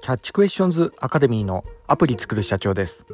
[0.00, 3.04] キャッチクエスチョンズアカデミーのアプリ作る社長です、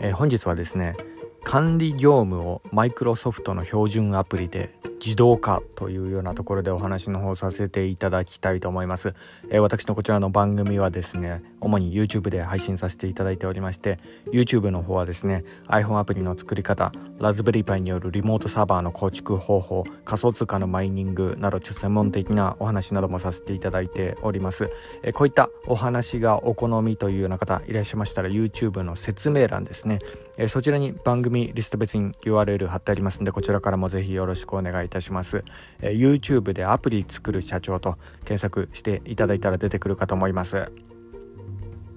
[0.00, 0.96] えー、本日はですね
[1.44, 4.74] 管理業務をマイクロソフトの標準アプリで
[5.04, 9.14] 自動化というようなところでお話の方させていただきたいと思います、
[9.50, 13.98] えー、私のこちらの番組はですね主に YouTube で配信させていただいておりまして
[14.32, 24.70] YouTube の方はですね iPhone アプリの作り方ラズベリーパイによるリモートサーバーの構築方法仮想通貨のマイニングなどちょっと専門的なお話などもさせていただいております、
[25.02, 29.98] えー、こういったお話がお好みというような方いらっしゃいましたら YouTube の説明欄ですね、
[30.36, 35.44] えー、そちらに番組リスト別に URL 貼ってありますのでこちらからもぜひよろしくお願いいたします、
[35.80, 40.72] えー、YouTube でアプリ作る社長と検索していただいたら出てくるかと思います。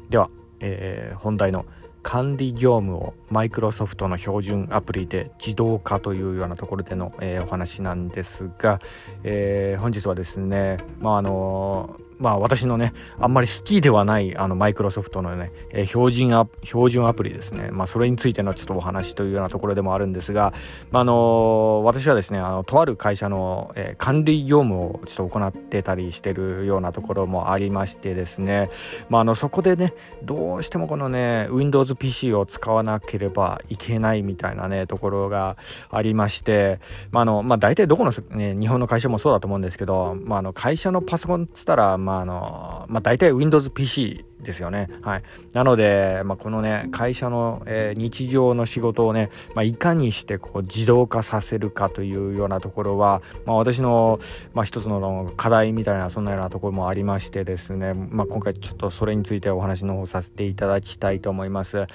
[0.09, 1.65] では、えー、本題の
[2.03, 8.79] 管理業務をマイクロソフトの標準アプリで自動化というようなところでの、えー、お話なんですが、
[9.23, 17.69] えー、本日はですね、まああのまあ私のね、あんまり好きではないあのマイクロソフトのね、えー、標準ア標準アプリですね。
[17.71, 20.53] まあそれについてのちょっとお話というようなところでもあるんですが、
[20.91, 28.69] まあ、あの私はですね、あのとある会社の、えー、管理業務をちょっと行ってたりしてるようなところもありましてですね、
[29.09, 35.57] まああのそこでね、どうしてもこのね、Windows PC を使わなければいけないみたいなね、ところが
[35.89, 36.79] ありまして、
[37.11, 44.90] まああの、まあ大体どこの、ね、日本の会社もそうだと思うんですけど、まああの会社のパソコンっつったら、まあまあ、あの、まあ、大体 Windows PC ですよね。
[45.01, 45.23] はい。
[45.54, 54.20] なので、まあ、このね、会社の、えー、日常の仕事をね、まあ、いかにしてこう自動化させるかというようなところは、まあ、私の、
[54.54, 61.85] まあ、一つの課題みたいな、そんなようなところもありましてですね、まあ、今回ちょっとそれについてお話の方させていただきたいと思います。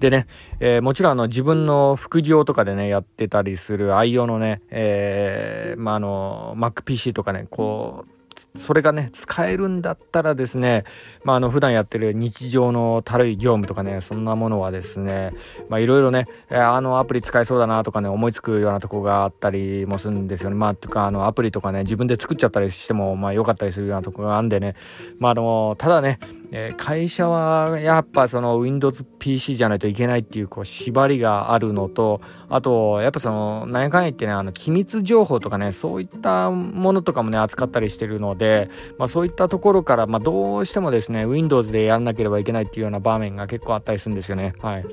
[0.00, 0.26] でね、
[0.60, 8.14] えー、もちろんあの自分の副業とかでね、やってたりする愛用のね、えー、まあ、あの、MacPC とかね、こう、
[8.54, 10.84] それがね、使えるんだったらですね、
[11.24, 15.32] まあ、あの、普段やってる日常のたるい業務とかね、そんなものはですね、
[15.68, 20.56] まあ、いろいろね、あのアプリ使えそうだなとかね、思いつくようなとこがあったりもするんですよね。
[20.56, 24.76] まあ、とか、あの、アプリとかね、自分で作っちゃったりしても、まあ、良かったりするようなとこがあるんでね、
[25.18, 26.18] まあ、あの、ただね、
[26.56, 44.86] え、会社はやっぱその Windows PC じゃないといけないっていうこう縛りがあるのとあとやっぱその何やかんやってねあの機密情報とかねそういったものとかもね扱ったりしてるので、まあ、そういったところから、まあ、どうしてもですね Windows でやんなければいけないっていうような場面が結構あったりするんですよねはい。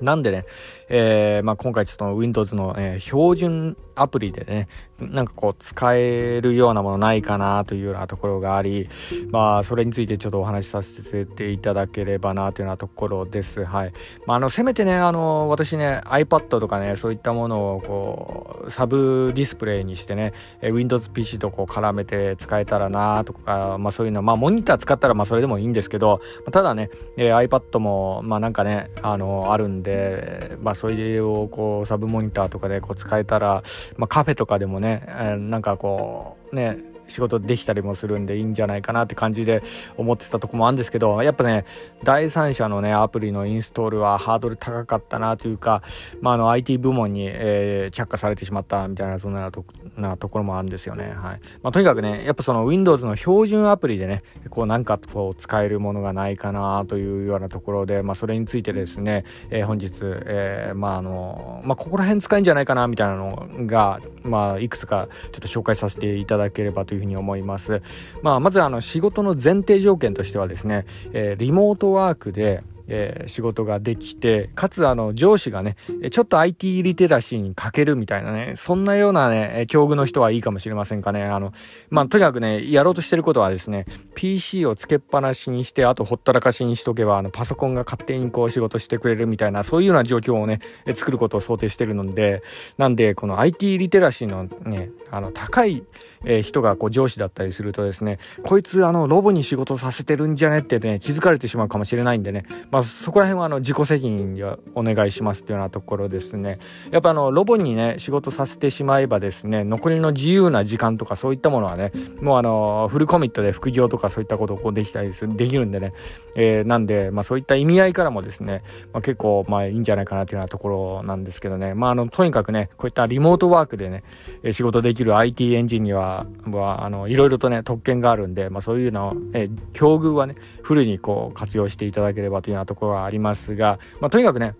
[0.00, 0.44] なんでね、
[0.88, 4.68] えーまあ、今回ちょっと Windows の、えー、標準アプリでね、
[5.00, 8.88] なんかこう使えるようなものないかなというようなところがあり、
[9.30, 13.64] まあそれについてちょっとお話しさせていただければなというようなところです。
[13.64, 13.92] はい。
[14.26, 33.62] まああの、せめてね、あの、私ね、iPad とかね、そういったものをこう、サブディスプレイにしてね、Windows PC とこう絡めて使えたらなとか、まあそういうの、まあモニター使ったらまあそれでもいいんですけど、ただね、え iPad もまあなんかね、あの、あるんで、まあそれをこう、サブモニターとかでこう使えたら、
[33.96, 36.78] まあカフェとかでもね、えー、なんかこうね
[37.10, 39.62] 仕事できたりもするんでいいんじゃないかなって感じで
[39.96, 41.64] 思ってたとこもあるんですけどやっぱね
[42.04, 45.82] 第三者のねアプリのインストールはハードル高かったなというか、
[46.20, 49.64] まあ、あの IT 部門に、えー、却下されてしまったみたいなそんなと
[49.96, 51.40] なところもあるんですよね、はい。
[51.62, 67.82] まあ、とにかくねやっぱその Windows の標準アプリでねこうなんかこう使えるものがないかなというようなところで、まあ、それについてですね、えー、本日、えー、まああのまあ、ここら辺使えんじゃないかなみたいなのが、まあ、いくつかちょっと紹介させていただければといういうふうに思います。
[68.22, 75.76] まあ、まずあの仕事の前提条件としてはですね、え、リモートワークでえー、仕事ができて、かつあの上司がね、
[76.10, 81.22] ちょっと IT リテラシーに欠けるみたいなね、そんなようなね、境遇の人はいいかもしれませんかね。
[81.22, 81.52] あの、
[81.88, 83.86] まあ、とにかくね、やろうとしてることはですね、
[84.16, 90.58] PC をつけっぱなしにして、あとほったらかしにしとけば、あの、パソコンが勝手にこう仕事してくれるみたいな、そういうような状況をね、
[90.94, 92.42] 作ることを想定してるので、
[92.76, 95.84] なんで、この IT リテラシーのね、あの、高い、
[96.24, 104.44] えー、人がこう上司だったりするとですね、こいつあの、ロボに仕事させてるんじゃねってね、気づかれてしまうかもしれないんでね、まあ、そこら辺はあの自己責任で
[104.74, 106.58] お願いしますっていうようなところですね。
[106.90, 115.92] やっぱあのロボにね仕事させてしまえばですね残りの自由な時間とかそういったものはねもうあのフルコミットで副業とかそういったことをこうできたりするできるんでね、
[116.36, 118.62] えー、なんで、まあ、そういった意味合いからもですね、
[118.92, 121.74] まあ、結構まあいいんじゃないかなっていうようなところなんですけどね。
[121.74, 124.04] まああのとにかくねこういったリモートワークでね
[124.52, 126.09] 仕事できる IT エンジニア
[126.52, 134.54] はあのいろいろとね特権があるんで、まあ、そういうの、え、境遇はねフルにこう活用していただければというようなところはありますが、まあ、とにかくね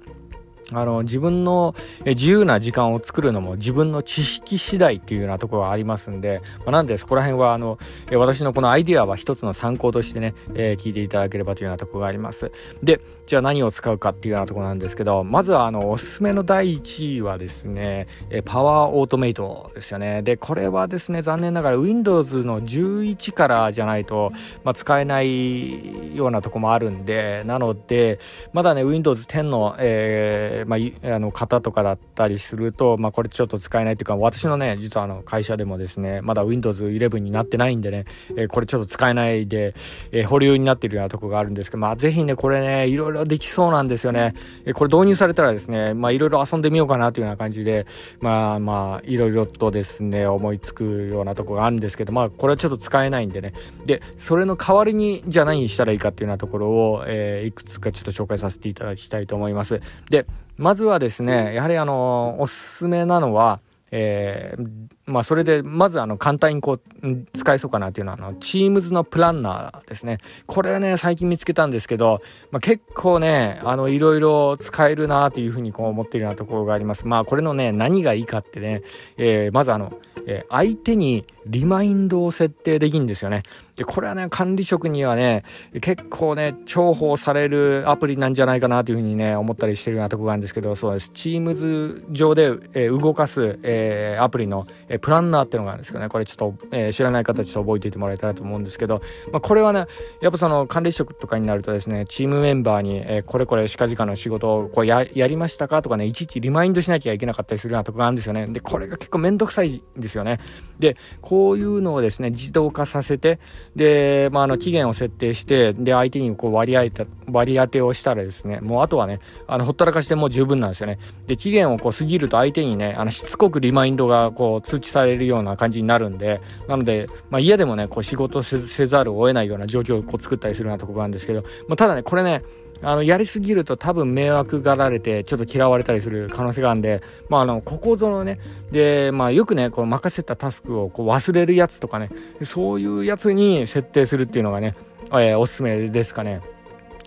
[0.73, 1.75] あの自分の
[2.05, 7.79] 自由な時間を作るのも自分の知識次第っていうようなところがありますんで、まあ、なんでそこら辺はあの
[8.13, 12.53] 私のこのアイディアは一つの参考としてね、えー、聞いていただければというようなところがあります。
[12.83, 20.23] でじゃあ何を使うかっていうようなところなんですけどまずはあのおすすめの第1位はですねえパワーオートメイトですよね。
[20.23, 24.33] でこれはですね残念ながら Windows の11からじゃないと、
[24.65, 28.19] まあ、使えないようなとこもあるんでなので
[28.53, 38.05] まだね Windows 10の、えーまあ、あの方とかだったりすると、まあ、これちょっと使えないっていうか私のね実はあの会社でもですねまだ Windows 11になってないんでね、
[38.37, 39.75] えー、これちょっと使えないで、
[40.13, 44.35] えー、保留になってるようなとこがあるんですけど、まあ、ぜひねこれねいろいろできそうなんですよね、
[44.65, 47.87] えー、これ導入されたらですねまあいろいろ遊んでみようかなというような感じで
[48.21, 53.53] まあまあいろいろとですね思いつくようなとこがあるんですけどまあこれはちょっと使えないんでね。
[53.87, 59.81] でそれの代わりにじゃあ何したらいいかっていうようなところを、えー、いくつかちょっと紹介させていただきたいと思います。
[60.09, 60.27] で
[60.61, 63.61] まずはですね、やはりあの、おすすめなのは、
[63.93, 70.19] えー、まあそれでまずあの簡単にこう使えそうかなっていうのはあの Teams のプランナーですね。
[70.47, 72.21] これね最近見つけたんですけど、
[72.53, 77.07] まあ、結構ねあのいろいろ使えるなっていうふうにこう思っているようなところがあります。
[77.07, 78.83] まあこれのね何がいいかってね、
[79.17, 79.93] えー、まずあの、
[80.27, 83.43] えー、相手にリマインドを設定できるんですよね
[83.81, 85.43] でこれはね管理職にはね
[85.81, 91.11] 結構ね重宝されるアプリなんじゃないかなというふうにね思ったりしてるようなとこがあるんですけどそうです。
[91.13, 99.01] Teams 上で、えー、動かす、えー、アプリの、えー、プランナーっていうのがあるんですけどねこれちょっと、え、知らない方ちょっと覚えておいてもらえたらと思うんですけど、
[99.33, 99.87] まあ、これはね
[100.21, 108.47] やっぱその管理職とかになるとですねチームメンバーに、えー、これこれ近々の仕事をこうややりましたかとかねいちいちリマインドしなきゃいけなかったりするようなとこがあるんですよね。
[108.47, 110.39] でこれが結構めんどくさいんですよね。
[110.79, 113.41] でこういうのをですね自動化させて
[113.77, 120.99] で、まあ、あの期限を設定してで相手にこう割り当て割り当てをしたらですねもうあとはねあのほったらかしてもう十分なんですよね。
[121.27, 132.43] で期限をこう過ぎると相手にねあのしつこくリマインドがこう通知されるような感じになるんでなので、まあ、家でもねこう仕事せざるを得ないような状況をこう作ったりするようなところがあるんですけど、まあ、ただねこれね
[132.83, 138.39] あのやりすぎると多分迷惑がられてちょっと嫌われたりする可能性があるんで、まあ、あのここぞのね
[138.71, 142.11] で、まあ、よくねこう任せたタスクをこう忘れるやつとかね
[142.43, 144.75] そういうやつに設定するっていうのがね、
[145.11, 146.41] えー、おすすめですかね。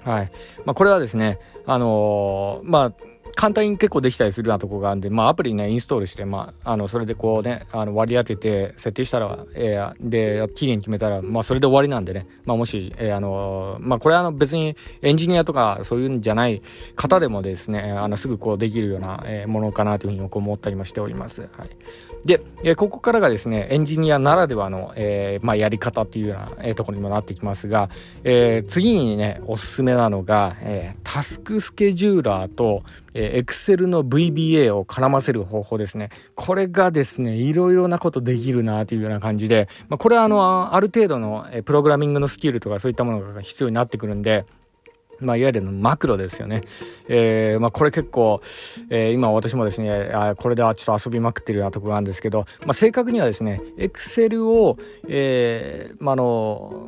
[0.04, 0.32] はい
[0.66, 2.94] まあ、これはですね、あのー、まあ
[3.36, 16.62] 簡単に結構できたりするようなとこがあるんで、まあ、アプリねインストールして、まあ、あのそれでこうねあの割り当てて設定したら、えー、で期限決めたら、まあ、それで終わりなんでね、まあ、もし、えー、あのまあ、これはあの別にエンジニアとかそういうんじゃない
[16.96, 21.42] 方でもですねあのすぐこうできるような、えものかなというふうに思ったりもしております。
[21.42, 21.70] はい
[22.26, 27.90] で、えここからがですねエンジニアならではの、えーまあ、やり方っていうような、え、ところにもなってきますが、
[28.24, 32.84] えー、次にねおすすめなのが、えー、タスクスケジューラーと、
[33.14, 36.10] えー、Excel の VBA を絡ませる方法ですね。
[36.36, 44.46] これがですねいろいろなことできるなというような感じで、まあ、これはあのある程度の、プログラミングのスキルとかそういったものが必要になってくるんで
[45.24, 46.62] まあ、いわゆるマクロですよね。
[47.08, 48.42] えー、まあ、これ結構、
[48.90, 54.78] えー、今私もですね、あこれではちょっと遊びまくってるようなとこがあるんですけど、まあ、正確にはですね、Excel を、
[55.08, 56.88] えー、まあ、あの、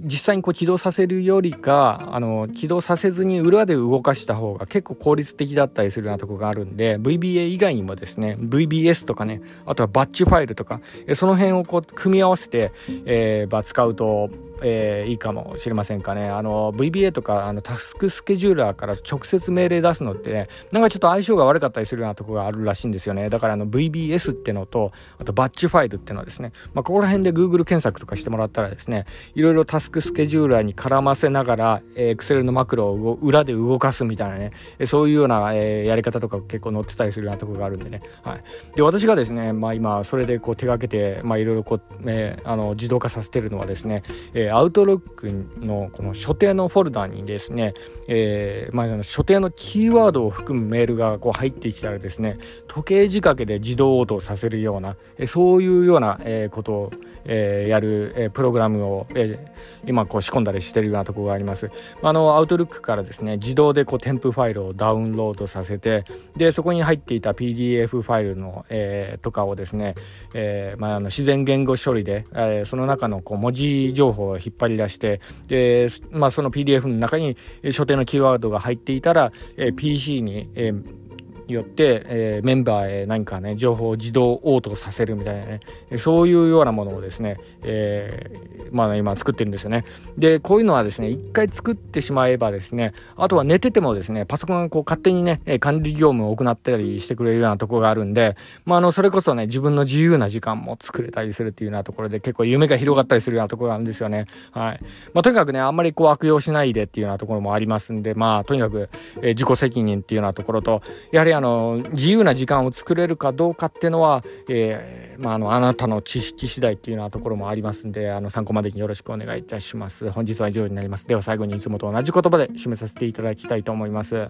[0.00, 10.80] 実際にこう起動させるよりかあの起動させずに裏で動かした方が結構効率的だったりするようなとこがあるんで VBA 以外にもですね VBS とかねあとはバッチファイルとか
[11.14, 12.72] その辺をこう組み合わせて、
[13.04, 14.30] えー、使うと
[14.62, 16.28] えー、いいかもしれませんかね。
[16.28, 23.28] あの、VBA とか、あの、タスクスケジューラーから直接命令出すのってね、なんかちょっと相性が悪かったりするようなとこがあるらしいんですよね。
[23.28, 34.52] だから、あの、VBS ってのと、あと、バッチファイルってのはですね、まあ、ここら辺で Google 検索とかしてもらったらですね、いろいろタスクスケジューラーに絡ませながら、えー、Excel のマクロを裏で動かすみたいなね、
[34.86, 38.02] そういうような、えー、やり方とか結構載ってたりするようなとこがあるんでね。
[38.22, 38.44] はい。
[38.76, 45.30] で、私がですね、まあ今、それでこう手がけて、まあいろいろこう、えー、あの、自動化させてるのはですね、えー、アウトロック
[45.64, 47.74] のこの所定のフォルダにですね、
[48.08, 56.92] えーまあ、所定のキーワードを含むメールがこう入ってきたらですね時計仕掛けで自動応答させるような、えそういうような、えことを、
[57.24, 61.70] えー、やる、えプログラムを、えー、今こう仕込んだりしてるようなところがあります。
[62.02, 66.04] あのアウトルックからですね自動でこう添付ファイルをダウンロードさせて
[66.36, 69.94] でそこに入っていた PDF ファイルの、えー、とかをですね、
[70.34, 77.36] えーまあ、あの自然言語処理で、えー、その中のこう文字情報を引っ張り出してで、まあ、その PDF の中に
[77.70, 81.03] 所定のキーワードが入っていたら、えー、PC に、えー
[81.48, 85.60] よって、えー、メンバーへ何かね情報を自動応答させるみたいなね
[85.96, 89.84] そういうようなものをですね、えー、まあ今作ってるんですよね。
[90.16, 104.24] でこういうのはですね一回作ってしまえばですねあとは寝ててもですねパソコンがこう勝手にね管理業務を行ったりしてくれるようなとこがあるんでまああのそれこそね自分の自由な時間も作れたりするっていうようなところで結構夢が広がったりするようなところがあるんですよね。
[104.52, 104.80] はい。
[105.12, 110.82] まあとにかくねあんまりこう悪用しないでっていうようなところもありますんでまあとにかく、えー、自己責任っていうようなところと
[111.12, 120.10] やはりあの自由な時間を作れるかどうかっていうのは、えー、まあ、あのあなたの知識次第っていうようなところもありますんであの参考までによろしくお願いいたします。
[120.10, 121.06] 本日は以上になります。
[121.08, 124.28] では最後にいつもと同じ言葉で締めさせていただきたいと思います。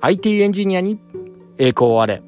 [0.00, 1.00] IT エンジニアに
[1.58, 2.22] 栄光あれ。